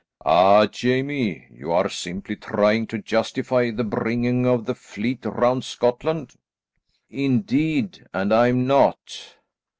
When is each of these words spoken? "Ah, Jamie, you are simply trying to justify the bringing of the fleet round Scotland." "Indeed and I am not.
"Ah, 0.25 0.65
Jamie, 0.65 1.45
you 1.51 1.71
are 1.71 1.87
simply 1.87 2.35
trying 2.35 2.87
to 2.87 2.97
justify 2.97 3.69
the 3.69 3.83
bringing 3.83 4.47
of 4.47 4.65
the 4.65 4.73
fleet 4.73 5.23
round 5.25 5.63
Scotland." 5.63 6.37
"Indeed 7.11 8.07
and 8.11 8.33
I 8.33 8.47
am 8.47 8.65
not. 8.65 9.35